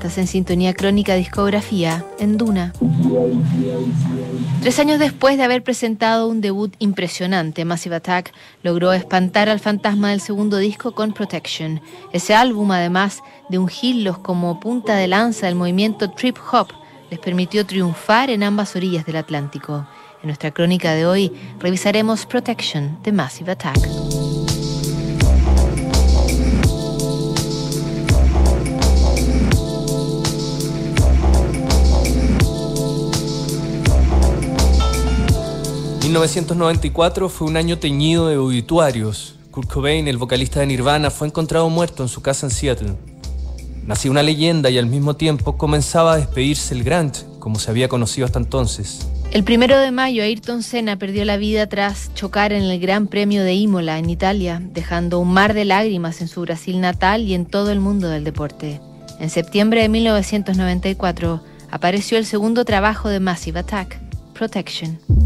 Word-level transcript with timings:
Estás 0.00 0.16
en 0.16 0.28
sintonía 0.28 0.72
crónica 0.72 1.14
discografía 1.14 2.06
en 2.18 2.38
Duna. 2.38 2.72
Tres 4.62 4.78
años 4.78 4.98
después 4.98 5.36
de 5.36 5.42
haber 5.42 5.62
presentado 5.62 6.26
un 6.26 6.40
debut 6.40 6.74
impresionante, 6.78 7.66
Massive 7.66 7.96
Attack 7.96 8.32
logró 8.62 8.94
espantar 8.94 9.50
al 9.50 9.60
fantasma 9.60 10.08
del 10.08 10.22
segundo 10.22 10.56
disco 10.56 10.92
con 10.92 11.12
Protection. 11.12 11.82
Ese 12.14 12.34
álbum, 12.34 12.70
además 12.70 13.22
de 13.50 13.58
ungirlos 13.58 14.16
como 14.16 14.58
punta 14.58 14.96
de 14.96 15.06
lanza 15.06 15.44
del 15.44 15.54
movimiento 15.54 16.10
trip 16.12 16.38
hop, 16.50 16.68
les 17.10 17.20
permitió 17.20 17.66
triunfar 17.66 18.30
en 18.30 18.42
ambas 18.42 18.74
orillas 18.76 19.04
del 19.04 19.16
Atlántico. 19.16 19.86
En 20.22 20.28
nuestra 20.28 20.50
crónica 20.50 20.94
de 20.94 21.04
hoy 21.04 21.30
revisaremos 21.58 22.24
Protection 22.24 23.02
de 23.02 23.12
Massive 23.12 23.52
Attack. 23.52 24.39
1994 36.10 37.28
fue 37.28 37.46
un 37.46 37.56
año 37.56 37.78
teñido 37.78 38.26
de 38.26 38.36
obituarios. 38.36 39.36
Kurt 39.52 39.70
Cobain, 39.70 40.08
el 40.08 40.18
vocalista 40.18 40.58
de 40.58 40.66
Nirvana, 40.66 41.08
fue 41.08 41.28
encontrado 41.28 41.70
muerto 41.70 42.02
en 42.02 42.08
su 42.08 42.20
casa 42.20 42.46
en 42.46 42.50
Seattle. 42.50 42.94
Nacía 43.86 44.10
una 44.10 44.24
leyenda 44.24 44.70
y 44.70 44.78
al 44.78 44.86
mismo 44.86 45.14
tiempo 45.14 45.56
comenzaba 45.56 46.14
a 46.14 46.16
despedirse 46.16 46.74
el 46.74 46.82
grunge, 46.82 47.22
como 47.38 47.60
se 47.60 47.70
había 47.70 47.86
conocido 47.88 48.26
hasta 48.26 48.40
entonces. 48.40 49.06
El 49.30 49.44
primero 49.44 49.78
de 49.78 49.92
mayo, 49.92 50.24
Ayrton 50.24 50.64
Senna 50.64 50.98
perdió 50.98 51.24
la 51.24 51.36
vida 51.36 51.68
tras 51.68 52.12
chocar 52.14 52.52
en 52.52 52.64
el 52.64 52.80
Gran 52.80 53.06
Premio 53.06 53.44
de 53.44 53.54
Imola, 53.54 53.96
en 54.00 54.10
Italia, 54.10 54.60
dejando 54.60 55.20
un 55.20 55.32
mar 55.32 55.54
de 55.54 55.64
lágrimas 55.64 56.20
en 56.20 56.26
su 56.26 56.40
Brasil 56.40 56.80
natal 56.80 57.22
y 57.22 57.34
en 57.34 57.46
todo 57.46 57.70
el 57.70 57.78
mundo 57.78 58.08
del 58.08 58.24
deporte. 58.24 58.80
En 59.20 59.30
septiembre 59.30 59.82
de 59.82 59.88
1994 59.88 61.40
apareció 61.70 62.18
el 62.18 62.26
segundo 62.26 62.64
trabajo 62.64 63.08
de 63.08 63.20
Massive 63.20 63.60
Attack, 63.60 64.00
Protection. 64.34 65.19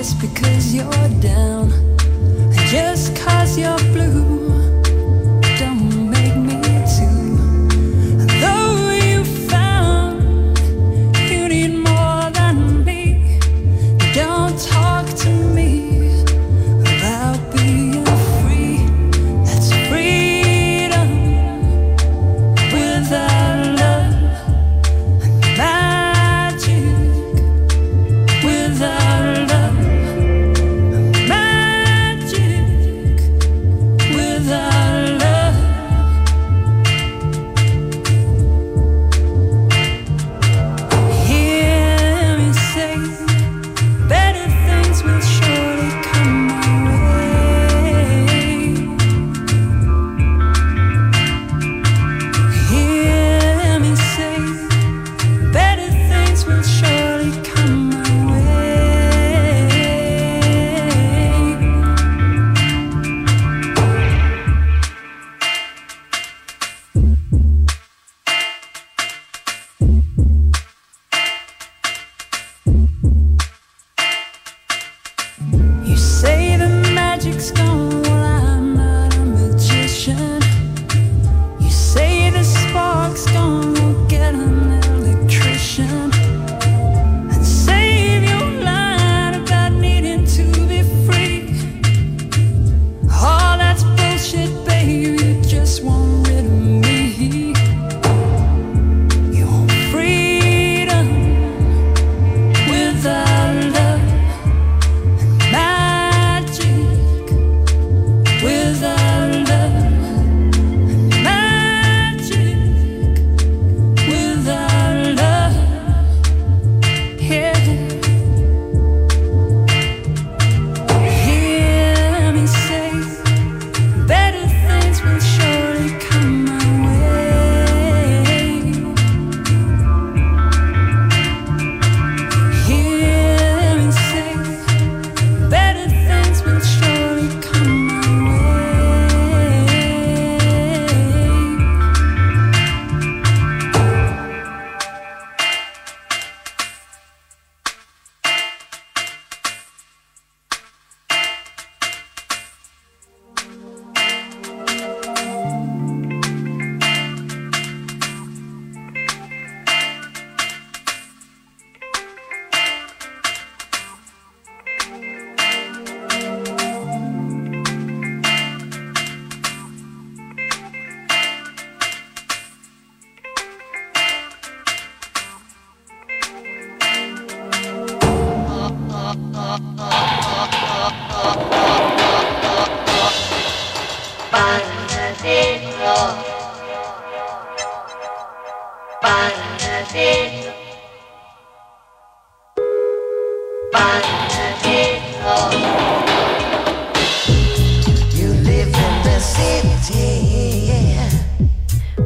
just 0.00 0.18
because 0.18 0.74
you're 0.74 1.08
down, 1.20 1.68
just 2.70 3.14
cause 3.16 3.58
you're 3.58 3.76
blue. 3.92 4.59
will 56.46 56.62
show. 56.62 56.89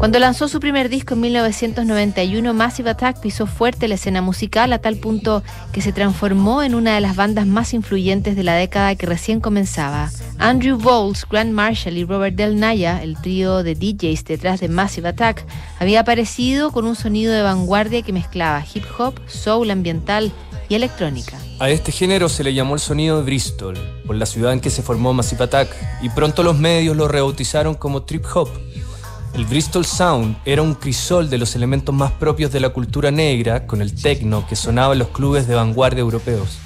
Cuando 0.05 0.19
lanzó 0.19 0.49
su 0.49 0.61
primer 0.61 0.91
disco 0.91 1.15
en 1.15 1.23
1991, 1.23 2.53
Massive 2.53 2.91
Attack 2.91 3.21
pisó 3.21 3.47
fuerte 3.47 3.89
la 3.89 3.95
escena 3.95 4.21
musical 4.21 4.71
a 4.75 4.79
tal 4.79 4.97
punto 4.97 5.43
que 5.73 5.81
se 5.81 5.95
transformó 5.95 6.63
en 6.63 6.75
una 6.75 6.95
de 6.95 7.01
las 7.01 7.17
bandas 7.17 7.47
más 7.47 7.73
influyentes 7.73 8.37
de 8.37 8.43
la 8.43 8.55
década 8.55 8.97
que 8.97 9.07
recién 9.07 9.41
comenzaba. 9.41 10.11
Andrew 10.37 10.77
Bowles, 10.77 11.25
Grant 11.27 11.53
Marshall 11.53 11.97
y 11.97 12.05
Robert 12.05 12.37
Del 12.37 12.61
Naya, 12.61 13.03
el 13.03 13.17
trío 13.17 13.63
de 13.63 13.75
DJs 13.75 14.27
detrás 14.27 14.61
de 14.61 14.69
Massive 14.69 15.09
Attack, 15.09 15.47
había 15.79 16.01
aparecido 16.01 16.71
con 16.71 16.85
un 16.85 16.97
sonido 16.97 17.33
de 17.33 17.41
vanguardia 17.41 18.03
que 18.03 18.13
mezclaba 18.13 18.63
hip 18.75 18.85
hop, 18.99 19.15
soul 19.27 19.71
ambiental 19.71 20.33
y 20.69 20.75
electrónica. 20.75 21.39
A 21.61 21.71
este 21.71 21.93
género 21.93 22.29
se 22.29 22.45
le 22.45 22.53
llamó 22.53 22.75
el 22.75 22.81
sonido 22.81 23.17
de 23.17 23.23
Bristol, 23.23 23.79
por 24.07 24.17
la 24.17 24.27
ciudad 24.27 24.53
en 24.53 24.61
que 24.61 24.69
se 24.69 24.83
formó 24.83 25.15
Massive 25.15 25.45
Attack, 25.45 25.75
y 26.03 26.11
pronto 26.11 26.43
los 26.43 26.59
medios 26.59 26.95
lo 26.95 27.09
rebautizaron 27.09 27.73
como 27.73 28.03
trip 28.03 28.27
hop 28.35 28.51
el 29.35 29.45
Bristol 29.47 29.85
Sound 29.85 30.37
era 30.45 30.63
un 30.63 30.75
crisol 30.75 31.29
de 31.29 31.39
los 31.39 31.57
elementos 31.57 31.95
más 31.95 32.13
propios 32.13 32.53
de 32.53 32.61
la 32.61 32.71
cultura 32.71 33.11
negra 33.11 33.67
con 33.67 33.83
el 33.83 33.95
techno 33.95 34.47
que 34.47 34.57
sonaba 34.57 34.93
en 34.93 35.01
los 35.01 35.09
clubes 35.09 35.49
de 35.49 35.55
vanguardia 35.55 36.01
europeos. 36.01 36.61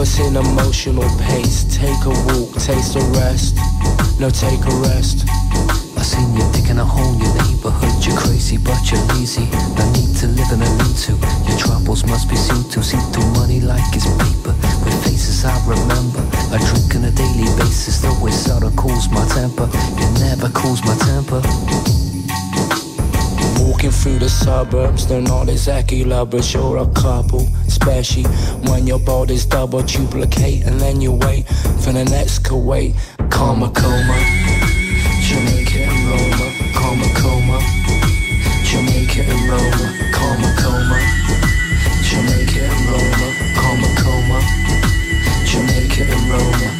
Us 0.00 0.18
in 0.18 0.36
emotional 0.36 1.08
pace. 1.28 1.64
Take 1.64 2.04
a 2.06 2.14
walk, 2.32 2.56
taste 2.56 2.96
a 2.96 3.00
rest. 3.20 3.56
No, 4.18 4.30
take 4.30 4.64
a 4.64 4.74
rest. 4.88 5.28
I 5.96 6.02
seen 6.02 6.34
you 6.34 6.44
digging 6.52 6.78
a 6.78 6.84
hole 6.84 7.14
in 7.14 7.20
your 7.20 7.34
neighborhood. 7.44 8.04
You're 8.04 8.16
crazy, 8.16 8.56
but 8.56 8.80
you're 8.90 9.02
lazy. 9.12 9.44
No 9.76 9.84
need 9.92 10.16
to 10.16 10.26
live 10.28 10.50
in 10.52 10.62
a 10.62 10.70
lean 10.80 10.94
to. 11.04 11.12
Your 11.48 11.58
troubles 11.58 12.04
must 12.06 12.30
be 12.30 12.36
seen 12.36 12.64
to. 12.70 12.82
See 12.82 12.98
through 13.12 13.30
money 13.32 13.60
like 13.60 13.84
it's 13.92 14.08
paper. 14.24 14.54
With 14.84 14.96
faces 15.04 15.44
I 15.44 15.54
remember. 15.68 16.24
I 16.48 16.58
drink 16.72 16.96
on 16.96 17.04
a 17.04 17.10
daily 17.10 17.48
basis, 17.60 18.00
though 18.00 18.26
it 18.26 18.32
seldom 18.32 18.74
cools 18.76 19.08
my 19.10 19.26
temper. 19.28 19.68
It 19.72 20.10
never 20.20 20.48
cools 20.50 20.82
my 20.84 20.96
temper. 20.96 22.09
Walking 23.60 23.90
through 23.90 24.18
the 24.18 24.28
suburbs, 24.28 25.06
they're 25.06 25.20
not 25.20 25.48
exactly 25.48 26.04
lovers, 26.04 26.52
you're 26.52 26.78
a 26.78 26.86
couple. 26.92 27.46
Especially 27.66 28.24
when 28.68 28.86
your 28.86 28.98
body's 28.98 29.44
double 29.44 29.82
duplicate 29.82 30.64
and 30.66 30.80
then 30.80 31.00
you 31.00 31.12
wait 31.12 31.46
for 31.82 31.92
the 31.92 32.04
next 32.04 32.40
Kuwait. 32.42 32.94
Karma 33.30 33.70
coma, 33.70 34.16
Jamaica 35.22 35.78
and 35.84 36.02
Roma, 36.10 36.46
karma 36.74 37.08
coma, 37.14 37.58
Jamaica 38.64 39.22
and 39.22 39.48
Roma, 39.48 39.86
karma 40.12 40.50
coma, 40.58 40.98
Jamaica 42.02 42.64
and 42.64 42.86
Roma, 42.90 43.10
coma, 44.02 44.40
Jamaica 45.44 46.02
and 46.02 46.30
Roma. 46.30 46.79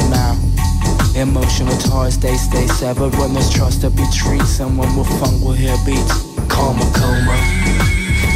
when 3.21 3.33
there's 3.33 3.49
trust 3.49 3.81
to 3.81 3.89
be 3.89 4.03
treated, 4.11 4.47
someone 4.47 4.95
with 4.97 5.07
funk 5.19 5.43
will 5.43 5.53
hear 5.53 5.75
beats. 5.85 6.23
Karma 6.47 6.85
coma, 6.93 7.37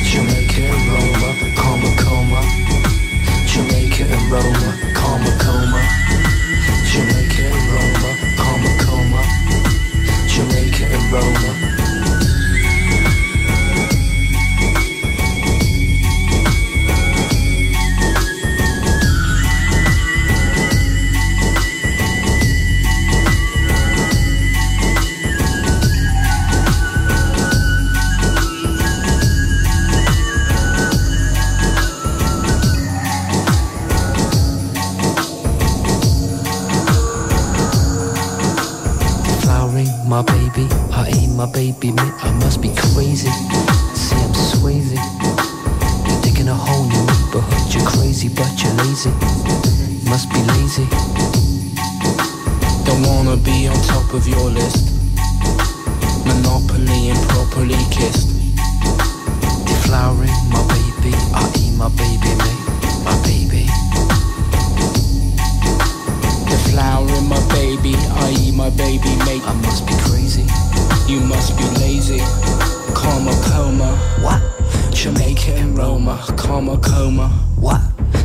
Jamaica 0.03 0.61
and 0.61 0.83
Roma, 0.91 1.29
karma 1.55 1.91
coma, 1.97 2.41
Jamaica 3.47 4.03
and 4.03 4.31
Roma, 4.31 4.69
karma 4.93 5.31
coma, 5.39 5.81
Jamaica 6.91 7.43
and 7.51 7.65
Roma, 7.73 8.24
my 41.35 41.45
baby 41.51 41.91
me, 41.91 42.07
I 42.23 42.31
must 42.39 42.61
be 42.61 42.69
crazy. 42.69 43.29
See, 43.93 44.15
I'm 44.15 44.31
swayzy. 44.31 44.95
You're 46.07 46.21
digging 46.21 46.47
a 46.47 46.53
hole 46.53 46.85
in 46.85 46.91
your 46.91 47.05
neighborhood. 47.11 47.73
You're 47.73 47.85
crazy, 47.85 48.29
but 48.29 48.47
you're 48.63 48.71
lazy. 48.79 49.11
Must 50.07 50.31
be 50.31 50.39
lazy. 50.55 50.87
Don't 52.85 53.03
wanna 53.03 53.35
be 53.35 53.67
on 53.67 53.75
top 53.83 54.13
of 54.13 54.25
your 54.27 54.49
list. 54.49 54.95
Monopoly 56.25 57.09
improperly 57.09 57.83
kissed. 57.91 58.31
Deflowering 59.67 60.39
my 60.55 60.63
baby. 60.71 61.11
I 61.35 61.51
eat 61.59 61.75
my 61.75 61.89
baby, 61.99 62.31
mate. 62.39 62.63
My 63.03 63.15
baby. 63.27 63.67
Deflowering 66.47 67.27
my 67.27 67.41
baby. 67.49 67.95
I 68.23 68.31
eat 68.39 68.55
my 68.55 68.69
baby, 68.69 69.11
mate. 69.27 69.43
I 69.43 69.53
must 69.63 69.85
be 69.85 69.93
crazy. 70.07 70.64
You 71.07 71.19
must 71.21 71.57
be 71.57 71.63
lazy. 71.79 72.19
Karma 72.93 73.31
coma. 73.43 73.95
What? 74.21 74.41
Jamaica 74.93 75.55
in 75.55 75.75
Roma. 75.75 76.17
Karma 76.37 76.77
coma. 76.77 77.29
What? 77.59 77.81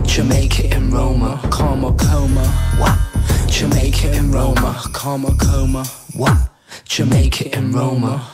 Jamaica 0.07 0.75
in 0.75 0.91
Roma. 0.91 1.41
Karma 1.51 1.93
coma. 1.95 2.45
What? 2.79 2.99
Jamaica 3.49 4.13
in 4.17 4.33
Roma. 4.33 4.81
Karma 4.93 5.35
coma. 5.37 5.85
What? 6.15 6.37
Jamaica 6.85 7.57
in 7.57 7.73
Roma. 7.73 8.27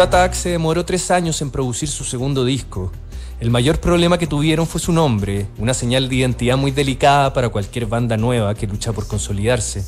Massive 0.00 0.16
Attack 0.16 0.32
se 0.32 0.48
demoró 0.48 0.82
tres 0.82 1.10
años 1.10 1.42
en 1.42 1.50
producir 1.50 1.86
su 1.86 2.04
segundo 2.04 2.46
disco. 2.46 2.90
El 3.38 3.50
mayor 3.50 3.80
problema 3.80 4.16
que 4.16 4.26
tuvieron 4.26 4.66
fue 4.66 4.80
su 4.80 4.92
nombre, 4.92 5.46
una 5.58 5.74
señal 5.74 6.08
de 6.08 6.14
identidad 6.14 6.56
muy 6.56 6.70
delicada 6.70 7.34
para 7.34 7.50
cualquier 7.50 7.84
banda 7.84 8.16
nueva 8.16 8.54
que 8.54 8.66
lucha 8.66 8.94
por 8.94 9.06
consolidarse. 9.06 9.84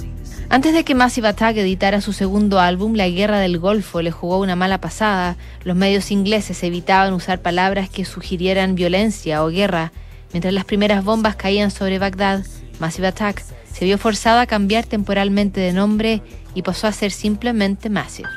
Antes 0.50 0.75
de 0.75 0.85
que 0.85 0.95
Massive 0.95 1.28
Attack 1.28 1.57
editara 1.57 2.02
su 2.02 2.12
segundo 2.12 2.61
álbum, 2.61 2.95
la 2.95 3.09
Guerra 3.09 3.38
del 3.38 3.59
Golfo 3.59 4.02
le 4.02 4.11
jugó 4.11 4.38
una 4.38 4.54
mala 4.54 4.83
pasada. 4.83 5.38
Los 5.64 5.76
medios 5.76 6.11
ingleses 6.11 6.62
evitaban 6.62 7.14
usar 7.14 7.40
palabras 7.40 7.88
que 7.88 8.04
sugirieran 8.04 8.75
violencia 8.75 9.42
o 9.42 9.49
guerra. 9.49 9.92
Mientras 10.35 10.52
las 10.52 10.66
primeras 10.66 11.02
bombas 11.04 11.37
caían 11.37 11.71
sobre 11.71 11.99
Bagdad, 11.99 12.45
Massive 12.81 13.07
Attack 13.07 13.42
se 13.73 13.87
vio 13.87 13.97
forzado 13.97 14.40
a 14.40 14.47
cambiar 14.47 14.85
temporalmente 14.85 15.59
de 15.62 15.73
nombre 15.73 16.21
y 16.54 16.61
pasó 16.61 16.87
a 16.87 16.92
ser 16.92 17.12
simplemente 17.12 17.88
Massive. 17.88 18.28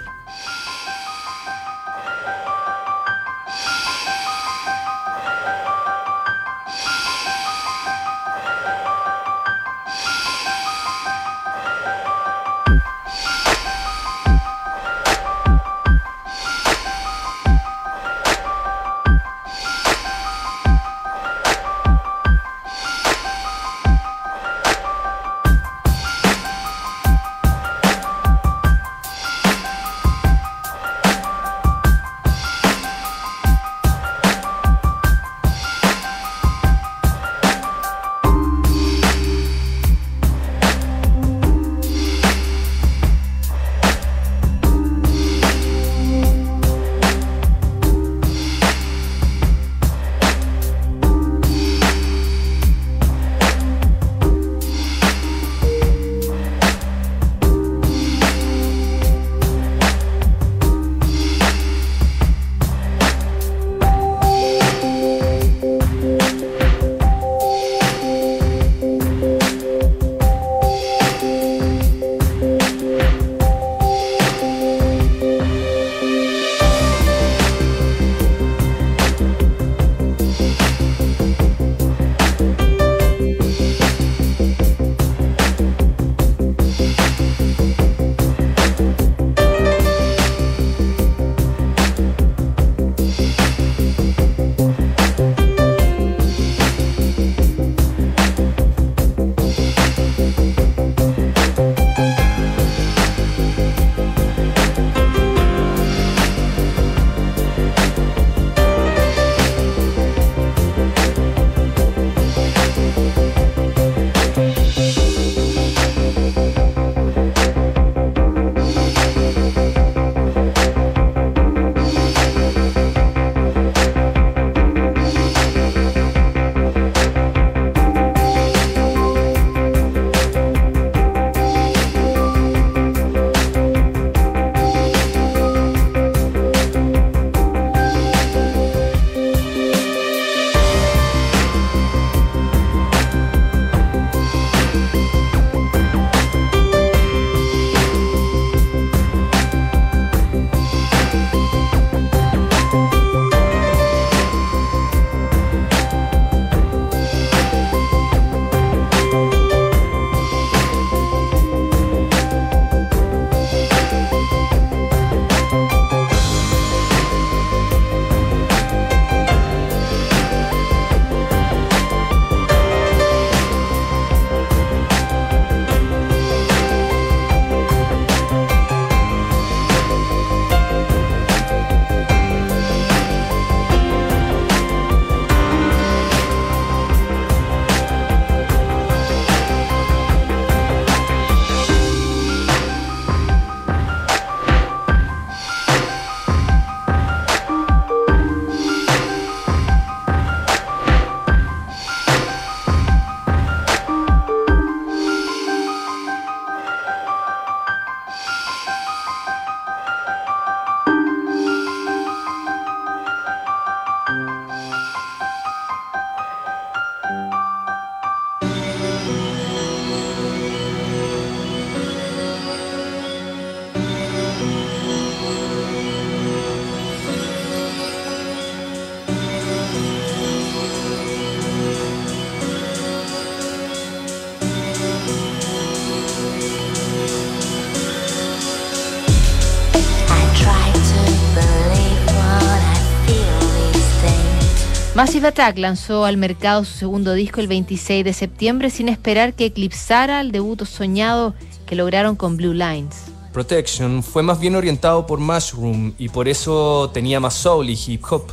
Massive 245.15 245.29
Attack 245.29 245.57
lanzó 245.59 246.03
al 246.03 246.17
mercado 246.17 246.65
su 246.65 246.77
segundo 246.77 247.13
disco 247.13 247.39
el 247.39 247.47
26 247.47 248.03
de 248.03 248.11
septiembre 248.11 248.69
sin 248.69 248.89
esperar 248.89 249.33
que 249.33 249.45
eclipsara 249.45 250.19
el 250.19 250.33
debut 250.33 250.65
soñado 250.65 251.33
que 251.65 251.77
lograron 251.77 252.17
con 252.17 252.35
Blue 252.35 252.51
Lines. 252.51 253.05
Protection 253.31 254.03
fue 254.03 254.23
más 254.23 254.41
bien 254.41 254.55
orientado 254.55 255.05
por 255.05 255.21
Mushroom 255.21 255.93
y 255.97 256.09
por 256.09 256.27
eso 256.27 256.91
tenía 256.93 257.21
más 257.21 257.33
soul 257.33 257.69
y 257.69 257.79
hip 257.87 258.03
hop. 258.09 258.25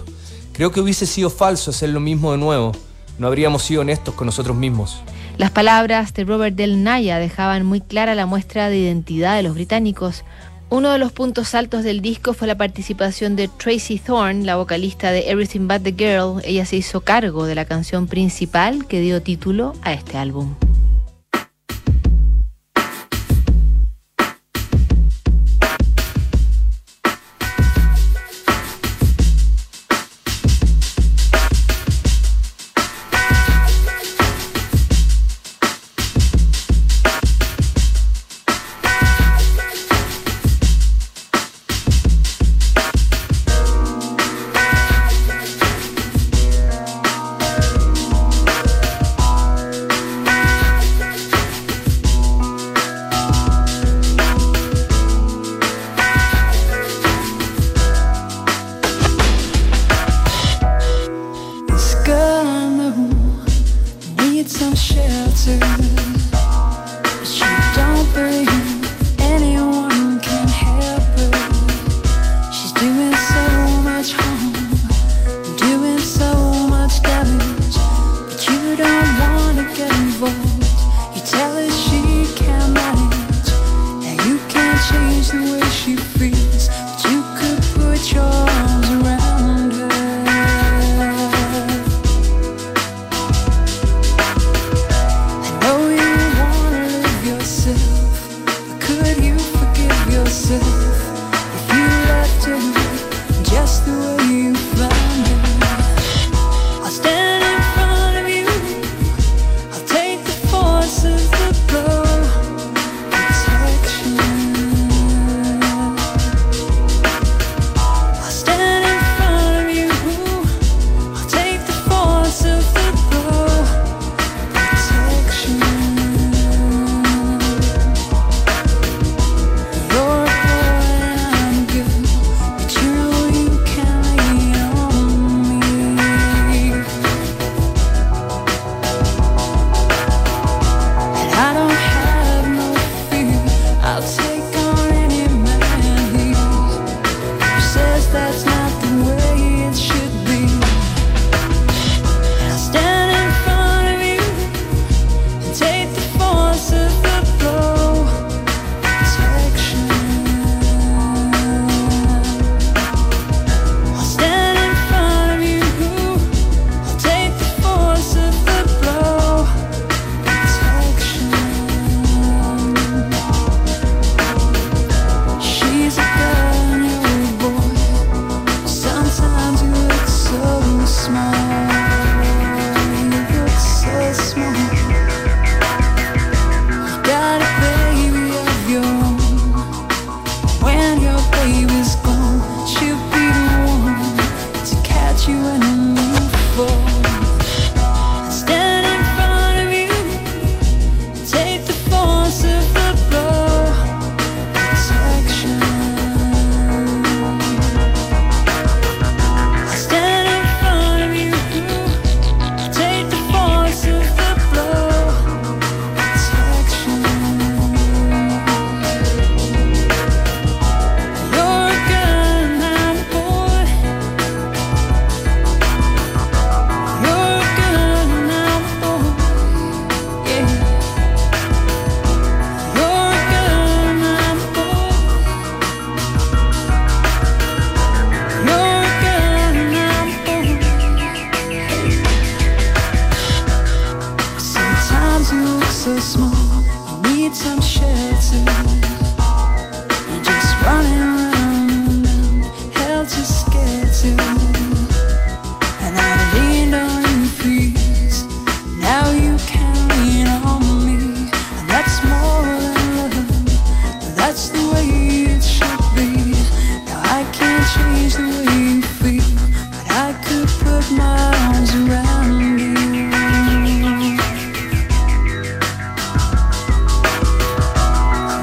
Creo 0.52 0.72
que 0.72 0.80
hubiese 0.80 1.06
sido 1.06 1.30
falso 1.30 1.70
hacer 1.70 1.90
lo 1.90 2.00
mismo 2.00 2.32
de 2.32 2.38
nuevo. 2.38 2.72
No 3.16 3.28
habríamos 3.28 3.62
sido 3.62 3.82
honestos 3.82 4.16
con 4.16 4.26
nosotros 4.26 4.56
mismos. 4.56 5.02
Las 5.38 5.52
palabras 5.52 6.12
de 6.14 6.24
Robert 6.24 6.56
Del 6.56 6.82
Naya 6.82 7.18
dejaban 7.18 7.64
muy 7.64 7.80
clara 7.80 8.16
la 8.16 8.26
muestra 8.26 8.68
de 8.68 8.78
identidad 8.78 9.36
de 9.36 9.44
los 9.44 9.54
británicos, 9.54 10.24
Uno 10.72 10.90
de 10.90 10.98
los 10.98 11.12
puntos 11.12 11.54
altos 11.54 11.84
del 11.84 12.00
disco 12.00 12.32
fue 12.32 12.48
la 12.48 12.56
participación 12.56 13.36
de 13.36 13.48
Tracy 13.48 13.98
Thorn, 13.98 14.46
la 14.46 14.56
vocalista 14.56 15.12
de 15.12 15.28
Everything 15.30 15.68
But 15.68 15.82
the 15.82 15.92
Girl. 15.92 16.40
Ella 16.44 16.64
se 16.64 16.76
hizo 16.76 17.02
cargo 17.02 17.44
de 17.44 17.54
la 17.54 17.66
canción 17.66 18.06
principal 18.06 18.86
que 18.86 19.02
dio 19.02 19.20
título 19.20 19.74
a 19.82 19.92
este 19.92 20.16
álbum. 20.16 20.54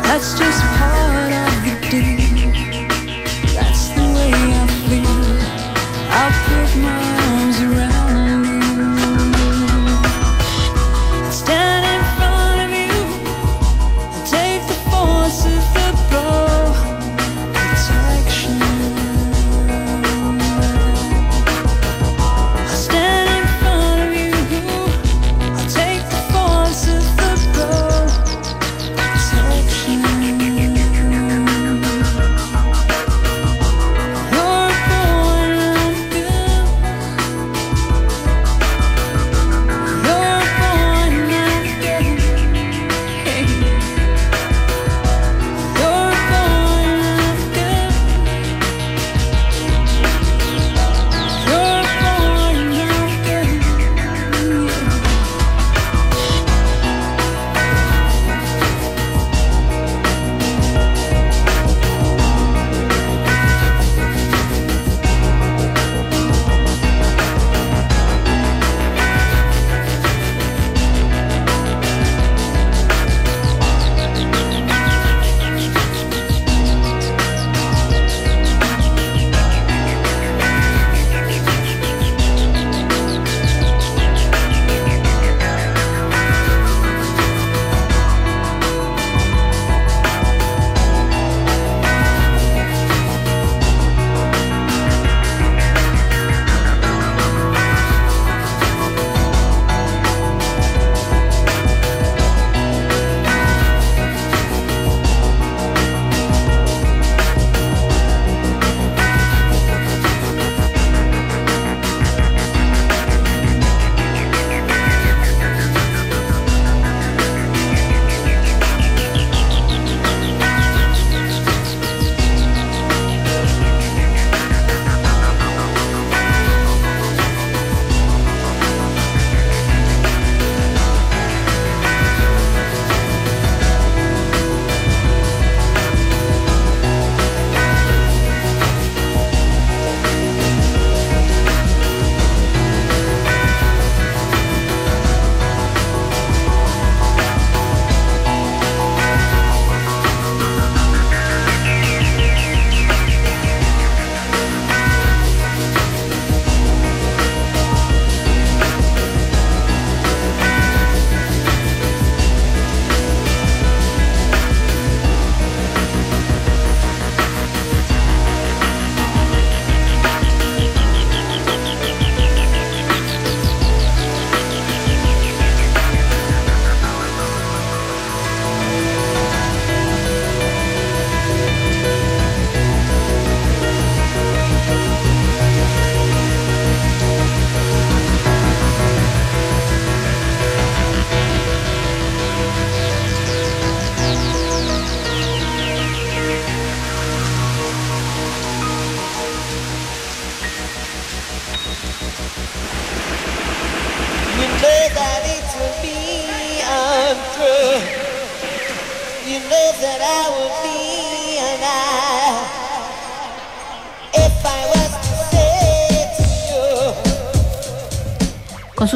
That's 0.09 0.33
just 0.39 0.68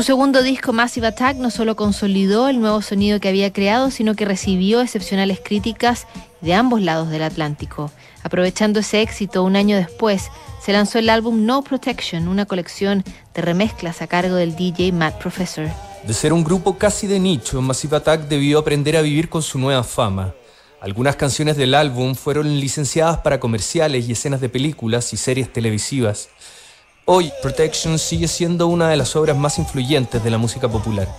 su 0.04 0.08
segundo 0.08 0.44
disco 0.44 0.74
Massive 0.74 1.08
Attack 1.08 1.38
no 1.38 1.50
solo 1.50 1.78
consolidó 1.78 2.50
el 2.50 2.60
nuevo 2.60 2.82
sonido 2.82 3.22
que 3.22 3.30
había 3.30 3.54
creado, 3.54 3.90
sino 3.90 4.16
que 4.16 4.26
recibió 4.26 4.82
excepcionales 4.82 5.40
críticas 5.42 6.08
de 6.42 6.54
ambos 6.54 6.82
lados 6.82 7.10
del 7.10 7.24
Atlántico. 7.24 7.90
Aprovechando 8.22 8.82
ese 8.82 9.02
éxito, 9.02 9.46
un 9.46 9.56
año 9.56 9.78
después, 9.78 10.30
se 10.62 10.74
lanzó 10.74 11.00
el 11.00 11.10
álbum 11.10 11.46
No 11.46 11.64
Protection, 11.64 12.28
una 12.28 12.46
colección 12.46 13.06
de 13.34 13.42
remezclas 13.42 14.02
a 14.02 14.08
cargo 14.08 14.36
del 14.36 14.58
DJ 14.58 14.92
Matt 14.92 15.22
Professor. 15.22 15.70
De 16.06 16.14
ser 16.14 16.34
un 16.34 16.44
grupo 16.44 16.78
casi 16.78 17.08
de 17.08 17.22
nicho, 17.22 17.62
Massive 17.62 17.96
Attack 17.96 18.28
debió 18.28 18.60
aprender 18.60 18.98
a 18.98 19.02
vivir 19.02 19.30
con 19.30 19.42
su 19.42 19.58
nueva 19.58 19.86
fama. 19.86 20.34
Algunas 20.82 21.16
canciones 21.16 21.56
del 21.56 21.76
álbum 21.76 22.14
fueron 22.14 22.60
licenciadas 22.60 23.20
para 23.20 23.40
comerciales 23.40 24.10
y 24.10 24.12
escenas 24.12 24.42
de 24.42 24.50
películas 24.50 25.14
y 25.14 25.16
series 25.16 25.54
televisivas. 25.54 26.28
Hoy, 27.06 27.34
Protection 27.42 28.00
sigue 28.00 28.30
siendo 28.30 28.68
una 28.68 28.88
de 28.90 28.96
las 28.96 29.18
obras 29.18 29.36
más 29.36 29.60
influyentes 29.60 30.24
de 30.24 30.30
la 30.30 30.38
música 30.38 30.70
popular. 30.70 31.10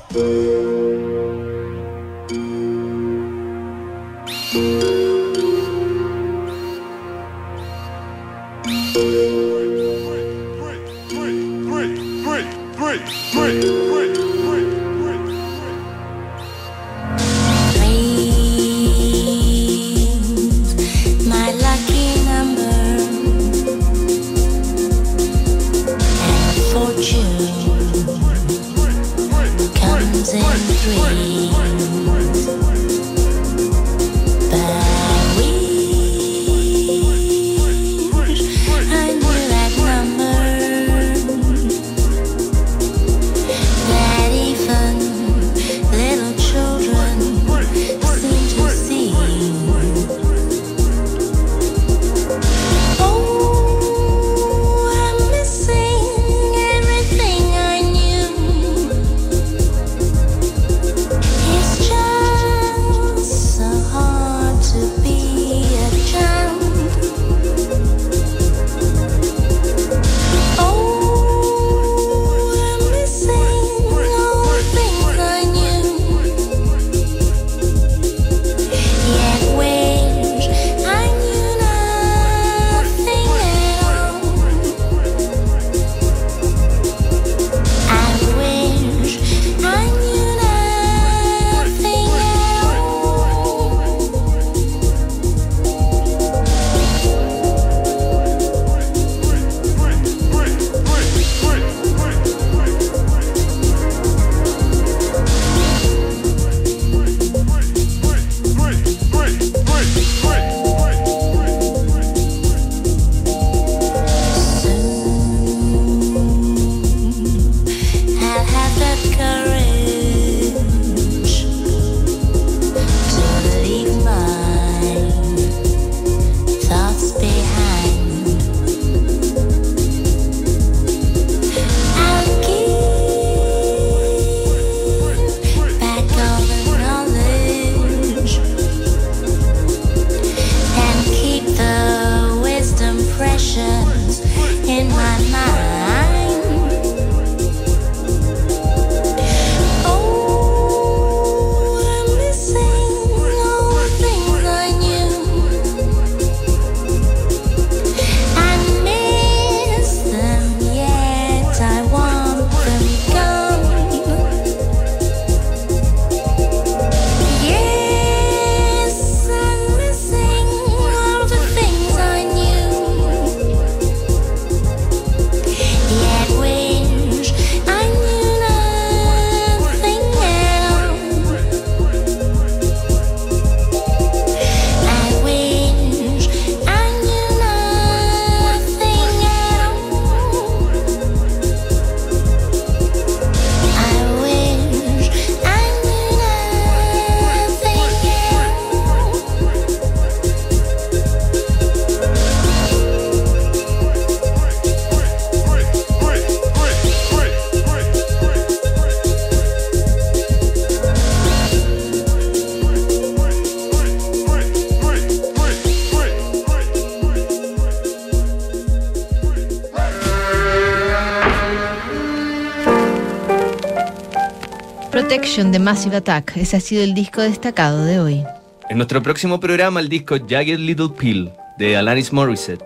De 225.55 225.61
Massive 225.61 225.99
Attack. 225.99 226.37
Ese 226.37 226.57
ha 226.57 226.61
sido 226.61 226.83
el 226.83 226.95
disco 226.95 227.21
destacado 227.21 227.85
de 227.85 228.01
hoy. 228.01 228.25
En 228.69 228.77
nuestro 228.77 229.01
próximo 229.05 229.39
programa, 229.39 229.79
el 229.79 229.89
disco 229.89 230.17
Jagged 230.29 230.59
Little 230.59 230.89
Pill 230.99 231.31
de 231.59 231.77
Alanis 231.77 232.13
Morissette. 232.13 232.65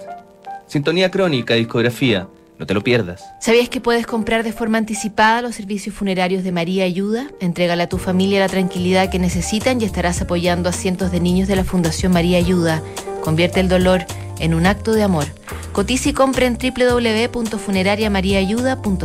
Sintonía 0.66 1.10
crónica, 1.10 1.52
discografía. 1.52 2.28
No 2.58 2.64
te 2.64 2.72
lo 2.72 2.82
pierdas. 2.82 3.22
¿Sabías 3.42 3.68
que 3.68 3.82
puedes 3.82 4.06
comprar 4.06 4.42
de 4.42 4.52
forma 4.52 4.78
anticipada 4.78 5.42
los 5.42 5.56
servicios 5.56 5.94
funerarios 5.94 6.44
de 6.44 6.50
María 6.50 6.84
Ayuda? 6.84 7.28
Entrégale 7.40 7.82
a 7.82 7.90
tu 7.90 7.98
familia 7.98 8.40
la 8.40 8.48
tranquilidad 8.48 9.10
que 9.10 9.18
necesitan 9.18 9.82
y 9.82 9.84
estarás 9.84 10.22
apoyando 10.22 10.70
a 10.70 10.72
cientos 10.72 11.12
de 11.12 11.20
niños 11.20 11.46
de 11.46 11.56
la 11.56 11.64
Fundación 11.64 12.12
María 12.12 12.38
Ayuda. 12.38 12.80
Convierte 13.22 13.60
el 13.60 13.68
dolor 13.68 14.06
en 14.40 14.54
un 14.54 14.64
acto 14.64 14.92
de 14.92 15.02
amor. 15.02 15.26
Cotiza 15.72 16.08
y 16.08 16.14
compra 16.14 16.46
en 16.46 16.56
www.funerariamariaayuda.cl. 16.56 19.04